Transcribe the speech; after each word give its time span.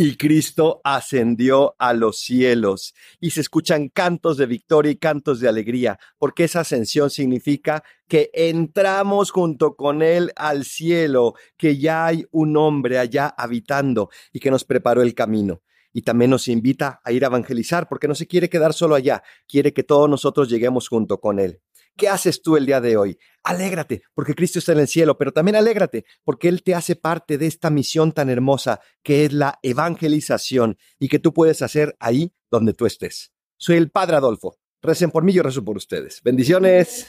y 0.00 0.14
Cristo 0.16 0.80
ascendió 0.84 1.74
a 1.76 1.92
los 1.92 2.20
cielos 2.20 2.94
y 3.18 3.30
se 3.30 3.40
escuchan 3.40 3.88
cantos 3.88 4.36
de 4.36 4.46
victoria 4.46 4.92
y 4.92 4.96
cantos 4.96 5.40
de 5.40 5.48
alegría, 5.48 5.98
porque 6.18 6.44
esa 6.44 6.60
ascensión 6.60 7.10
significa 7.10 7.82
que 8.06 8.30
entramos 8.32 9.32
junto 9.32 9.74
con 9.74 10.02
Él 10.02 10.30
al 10.36 10.64
cielo, 10.64 11.34
que 11.56 11.78
ya 11.78 12.06
hay 12.06 12.24
un 12.30 12.56
hombre 12.56 13.00
allá 13.00 13.26
habitando 13.36 14.08
y 14.32 14.38
que 14.38 14.52
nos 14.52 14.62
preparó 14.62 15.02
el 15.02 15.16
camino. 15.16 15.62
Y 15.92 16.02
también 16.02 16.30
nos 16.30 16.46
invita 16.46 17.00
a 17.02 17.10
ir 17.10 17.24
a 17.24 17.26
evangelizar, 17.26 17.88
porque 17.88 18.06
no 18.06 18.14
se 18.14 18.28
quiere 18.28 18.48
quedar 18.48 18.74
solo 18.74 18.94
allá, 18.94 19.24
quiere 19.48 19.72
que 19.72 19.82
todos 19.82 20.08
nosotros 20.08 20.48
lleguemos 20.48 20.86
junto 20.86 21.18
con 21.18 21.40
Él. 21.40 21.60
¿Qué 21.98 22.08
haces 22.08 22.42
tú 22.42 22.56
el 22.56 22.64
día 22.64 22.80
de 22.80 22.96
hoy? 22.96 23.18
Alégrate, 23.42 24.02
porque 24.14 24.36
Cristo 24.36 24.60
está 24.60 24.70
en 24.70 24.78
el 24.78 24.86
cielo, 24.86 25.18
pero 25.18 25.32
también 25.32 25.56
alégrate, 25.56 26.04
porque 26.22 26.48
Él 26.48 26.62
te 26.62 26.76
hace 26.76 26.94
parte 26.94 27.38
de 27.38 27.46
esta 27.48 27.70
misión 27.70 28.12
tan 28.12 28.30
hermosa 28.30 28.80
que 29.02 29.24
es 29.24 29.32
la 29.32 29.58
evangelización 29.64 30.78
y 31.00 31.08
que 31.08 31.18
tú 31.18 31.34
puedes 31.34 31.60
hacer 31.60 31.96
ahí 31.98 32.32
donde 32.52 32.72
tú 32.72 32.86
estés. 32.86 33.32
Soy 33.56 33.76
el 33.76 33.90
Padre 33.90 34.16
Adolfo. 34.16 34.58
Recen 34.80 35.10
por 35.10 35.24
mí, 35.24 35.32
yo 35.32 35.42
rezo 35.42 35.64
por 35.64 35.76
ustedes. 35.76 36.22
Bendiciones. 36.22 37.04